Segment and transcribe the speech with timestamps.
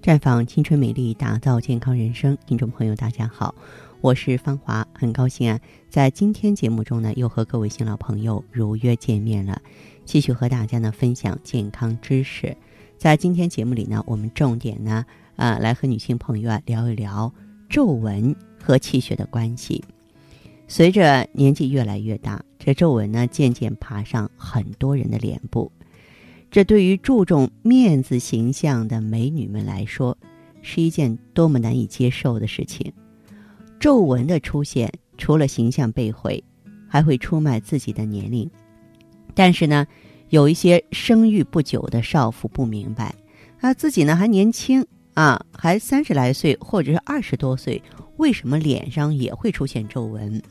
[0.00, 2.38] 绽放青春美丽，打造健康人生。
[2.46, 3.52] 听众朋友，大家好，
[4.00, 5.60] 我是芳华，很高兴啊，
[5.90, 9.60] 在今天节目中呢，又和各位新老朋友如约见面了，
[10.04, 12.56] 继续和大家呢分享健康知识。
[12.96, 15.04] 在今天节目里呢，我们重点呢，
[15.34, 17.32] 啊，来和女性朋友啊聊一聊
[17.68, 19.84] 皱纹和气血的关系。
[20.68, 25.72] 随着年纪越来越大，这皱纹呢渐渐爬上很多人的脸部。
[26.50, 30.16] 这对于注重面子形象的美女们来说，
[30.62, 32.90] 是一件多么难以接受的事情。
[33.78, 36.42] 皱纹的出现，除了形象被毁，
[36.88, 38.50] 还会出卖自己的年龄。
[39.34, 39.86] 但是呢，
[40.30, 43.14] 有一些生育不久的少妇不明白，
[43.60, 44.84] 啊，自己呢还年轻
[45.14, 47.80] 啊，还三十来岁或者是二十多岁，
[48.16, 50.42] 为什么脸上也会出现皱纹？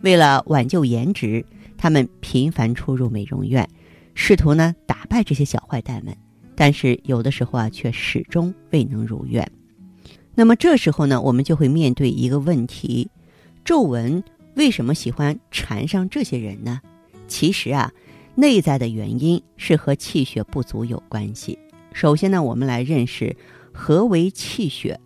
[0.00, 1.44] 为了挽救颜值，
[1.76, 3.68] 她们频繁出入美容院。
[4.14, 6.16] 试图呢打败这些小坏蛋们，
[6.54, 9.50] 但是有的时候啊却始终未能如愿。
[10.34, 13.10] 那么这时候呢，我们就会面对一个问题：
[13.64, 14.22] 皱纹
[14.54, 16.80] 为什么喜欢缠上这些人呢？
[17.28, 17.92] 其实啊，
[18.34, 21.58] 内在的原因是和气血不足有关系。
[21.92, 23.36] 首先呢，我们来认识
[23.72, 24.98] 何为气血。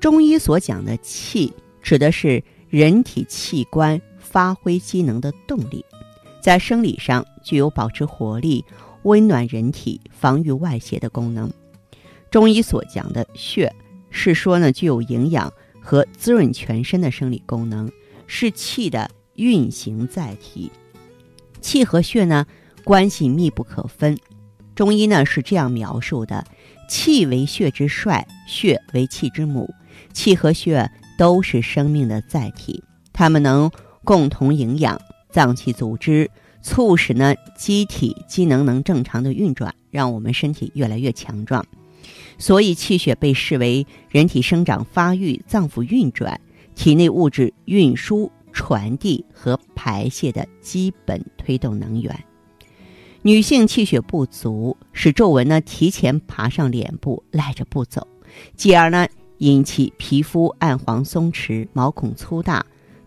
[0.00, 5.84] 中医所讲的气，指的是人体器官发挥机能的动力。
[6.44, 8.62] 在生理上具有保持活力、
[9.04, 11.50] 温暖人体、防御外邪的功能。
[12.30, 13.74] 中医所讲的血，
[14.10, 15.50] 是说呢具有营养
[15.80, 17.90] 和滋润全身的生理功能，
[18.26, 20.70] 是气的运行载体。
[21.62, 22.44] 气和血呢
[22.84, 24.18] 关系密不可分。
[24.74, 26.44] 中医呢是这样描述的：
[26.90, 29.72] 气为血之帅，血为气之母。
[30.12, 32.84] 气和血都是生命的载体，
[33.14, 33.70] 它们能
[34.04, 35.00] 共同营养。
[35.34, 36.30] 脏器组织
[36.62, 41.66] 促使呢机体机能能正常的运转，让我们身体越来越强壮。
[42.38, 46.40] 所以气血被视为人体生长发育、脏腑运转、
[46.76, 52.24] 体内物质运输、传递和排泄的基本推动能源。
[53.22, 58.06] 女性气血不足，使皱纹呢提前爬上脸部，赖着不走，
[58.56, 59.08] 继而呢
[59.38, 62.64] 引起皮肤暗黄松弛、毛孔粗大、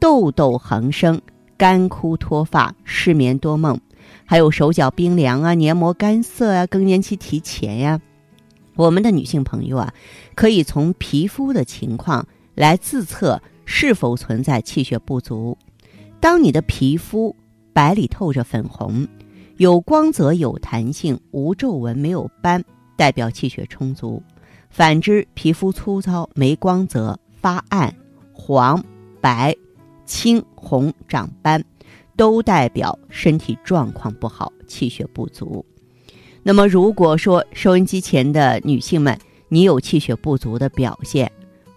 [0.00, 1.22] 痘痘横生。
[1.58, 3.78] 干枯脱发、失眠多梦，
[4.24, 8.00] 还有手脚冰凉啊、黏膜干涩啊、更年期提前呀。
[8.76, 9.92] 我们的女性朋友啊，
[10.36, 15.58] 可以从皮肤的情况来自测是否存在气血不足。
[16.20, 17.34] 当你的皮肤
[17.72, 19.08] 白里透着粉红，
[19.56, 22.64] 有光泽、有弹性、无皱纹、没有斑，
[22.96, 24.22] 代表气血充足；
[24.70, 27.92] 反之，皮肤粗糙、没光泽、发暗、
[28.32, 28.80] 黄、
[29.20, 29.52] 白。
[30.08, 31.62] 青红长斑，
[32.16, 35.64] 都代表身体状况不好，气血不足。
[36.42, 39.16] 那么，如果说收音机前的女性们，
[39.48, 41.30] 你有气血不足的表现，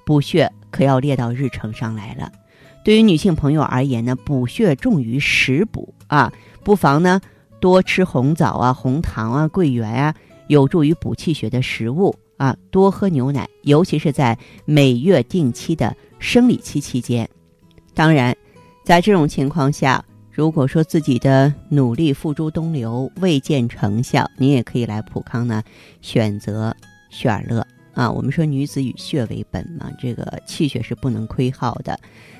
[0.05, 2.31] 补血可要列到日程上来了。
[2.83, 6.31] 对于女性朋友而言呢，补血重于食补啊，
[6.63, 7.19] 不妨呢
[7.59, 10.15] 多吃红枣啊、红糖啊、桂圆啊，
[10.47, 17.29] 有助于补气血的食物啊，多喝牛奶，尤其是在每月定期的生理期期间。
[17.93, 18.35] 当然，
[18.85, 25.61] 在这种情况下，如果说自己的努力付诸东流未见成效，你也可以来普康呢，
[26.01, 26.73] 选择
[27.09, 28.09] 血尔乐啊。
[28.09, 31.99] 我们说女子以血为本嘛，这个气血是不能亏耗的。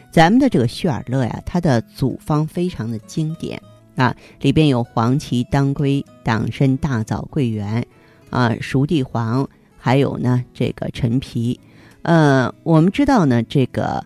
[0.09, 3.61] 咱们的这个血尔乐呀，它的组方非常的经典
[3.97, 7.85] 啊，里边有黄芪、当归、党参、大枣、桂圆
[8.29, 9.47] 啊，熟地黄，
[9.78, 11.59] 还有呢这个陈皮。
[12.03, 14.01] 呃，我们知道呢这个。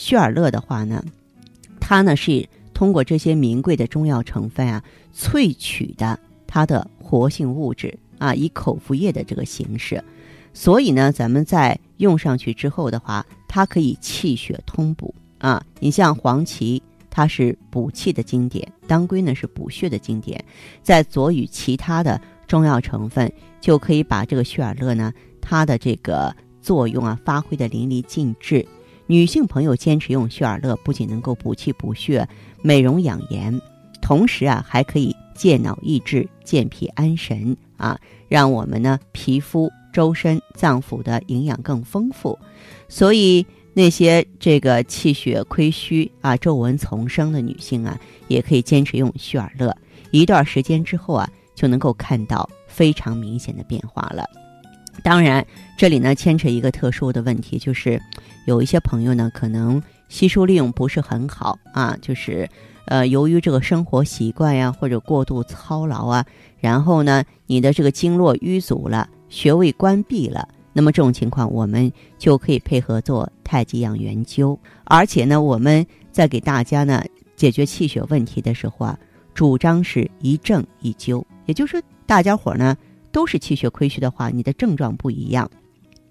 [0.00, 1.04] 血尔乐的话呢，
[1.78, 4.82] 它呢是通过这些名贵的中药成分啊
[5.14, 10.02] 萃取的它的活性物质啊，以口服液的这个形式，
[10.54, 15.62] 所以呢，咱们在用上去之后的话，它可以气血通补啊。
[15.80, 20.42] 你像黄芪，它是补气的经典；当归呢是补血的经典，
[20.82, 28.66] 在佐与其他的中药成分，就可以把这个血尔乐呢它的这个作用啊发挥的淋漓尽致。
[29.10, 32.28] 女性朋友坚持用血尔乐，不仅能够补气补血、
[32.62, 33.60] 美容养颜，
[34.00, 37.98] 同时啊还可以健脑益智、健脾安神啊，
[38.28, 42.38] 让我们呢皮肤、周身、脏腑的营养更丰富。
[42.88, 47.98] 所以那些这个气血亏虚啊、皱纹丛生的女性啊，
[48.28, 49.76] 也可以坚持用血尔乐，
[50.12, 54.24] 一段时间之后啊，就能够看到非常明显的变化了。
[55.02, 55.44] 当然，
[55.76, 58.00] 这里呢牵扯一个特殊的问题，就是
[58.46, 62.48] 有一些朋友呢可能吸收利用不是很好啊，就是
[62.86, 66.24] 呃由于这个生活习惯呀或者过度操劳啊，
[66.58, 74.58] 然后呢你的这个经络淤阻了，穴位关闭了，那么这种情况，我们就可以配合做太极养元灸。
[74.84, 77.02] 而且呢，我们在给大家呢
[77.36, 78.98] 解决气血问题的时候啊，
[79.32, 82.76] 主张是一正一灸，也就是说，大家伙呢
[83.12, 85.50] 都是气血亏虚的话，你的症状不一样，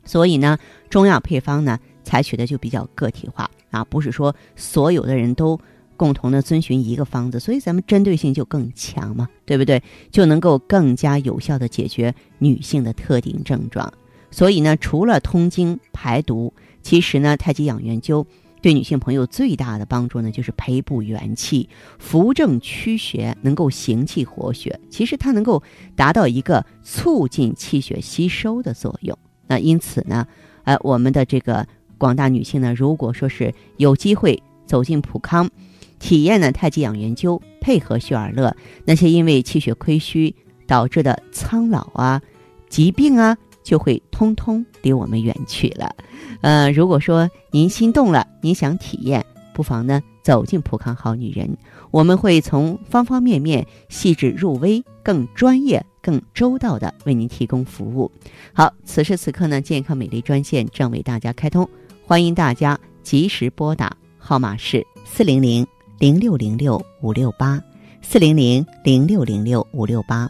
[0.04, 0.58] 所以呢，
[0.90, 5.60] 中药配方呢采取的就比较个体化啊，不是说所有的人都。
[6.00, 9.84] 共同的遵循一个方子，所以咱们针对性就更强嘛，对不对？
[10.10, 13.94] 就能够更加有效的解决女性的特定症状。
[14.32, 18.26] 所以呢，除了通经排毒，其实呢，太极养元灸
[18.62, 24.80] 对女性朋友最大的帮助呢，就是培补元气、扶正驱邪，能够行气活血。
[24.90, 25.64] 其实它能够
[25.96, 29.18] 达到一个促进气血吸收的作用。
[29.48, 30.28] 那因此呢，
[30.64, 31.66] 呃，我们的这个
[31.98, 35.50] 广大女性呢，如果说是有机会走进普康。
[35.98, 40.34] 体验呢太极养元灸，配合血尔乐，那些因为气血亏虚
[40.66, 42.22] 导致的苍老啊、
[42.70, 43.38] 疾病啊，
[43.70, 45.96] 就会通通离我们远去了。
[46.42, 49.24] 呃，如果说您心动了，您想体验，
[49.54, 51.56] 不妨呢走进普康好女人，
[51.92, 58.12] 我们会从方方面面细致入微、更专业、更周到的为您提供服务。
[58.54, 61.70] 好，此时此刻呢，健康美丽专线正为大家开通，
[62.04, 65.64] 欢迎大家及时拨打，号码是四零零。
[66.00, 67.62] 零六零六五六八
[68.02, 70.30] 四零零零六零六五六八，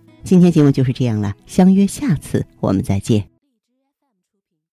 [0.23, 3.30] 今天节目就是这样了，相约下次我们再见。